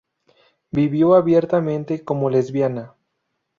[0.71, 2.95] Vivió abiertamente como lesbiana.